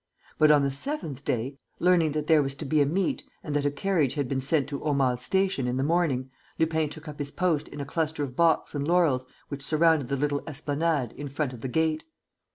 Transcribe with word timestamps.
But, 0.39 0.49
on 0.49 0.63
the 0.63 0.71
seventh 0.71 1.23
day, 1.23 1.59
learning 1.77 2.13
that 2.13 2.25
there 2.25 2.41
was 2.41 2.55
to 2.55 2.65
be 2.65 2.81
a 2.81 2.87
meet 2.87 3.23
and 3.43 3.55
that 3.55 3.67
a 3.67 3.69
carriage 3.69 4.15
had 4.15 4.27
been 4.27 4.41
sent 4.41 4.67
to 4.69 4.79
Aumale 4.83 5.19
Station 5.19 5.67
in 5.67 5.77
the 5.77 5.83
morning, 5.83 6.31
Lupin 6.57 6.89
took 6.89 7.07
up 7.07 7.19
his 7.19 7.29
post 7.29 7.67
in 7.67 7.79
a 7.79 7.85
cluster 7.85 8.23
of 8.23 8.35
box 8.35 8.73
and 8.73 8.87
laurels 8.87 9.27
which 9.49 9.61
surrounded 9.61 10.07
the 10.07 10.17
little 10.17 10.41
esplanade 10.47 11.11
in 11.17 11.27
front 11.27 11.53
of 11.53 11.61
the 11.61 11.67
gate. 11.67 12.03